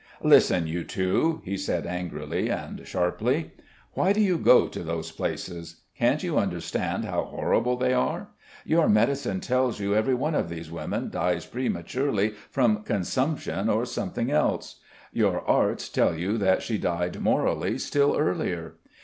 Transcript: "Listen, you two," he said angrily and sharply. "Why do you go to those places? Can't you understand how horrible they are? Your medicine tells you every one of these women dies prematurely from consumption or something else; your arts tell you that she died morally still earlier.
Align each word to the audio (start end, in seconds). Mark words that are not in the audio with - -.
"Listen, 0.23 0.65
you 0.65 0.83
two," 0.83 1.43
he 1.45 1.55
said 1.55 1.85
angrily 1.85 2.49
and 2.49 2.87
sharply. 2.87 3.51
"Why 3.93 4.13
do 4.13 4.19
you 4.19 4.39
go 4.39 4.67
to 4.67 4.81
those 4.81 5.11
places? 5.11 5.81
Can't 5.95 6.23
you 6.23 6.39
understand 6.39 7.05
how 7.05 7.25
horrible 7.25 7.77
they 7.77 7.93
are? 7.93 8.29
Your 8.65 8.89
medicine 8.89 9.41
tells 9.41 9.79
you 9.79 9.93
every 9.93 10.15
one 10.15 10.33
of 10.33 10.49
these 10.49 10.71
women 10.71 11.11
dies 11.11 11.45
prematurely 11.45 12.29
from 12.49 12.81
consumption 12.81 13.69
or 13.69 13.85
something 13.85 14.31
else; 14.31 14.79
your 15.13 15.47
arts 15.47 15.87
tell 15.87 16.15
you 16.17 16.35
that 16.39 16.63
she 16.63 16.79
died 16.79 17.19
morally 17.21 17.77
still 17.77 18.17
earlier. 18.17 18.77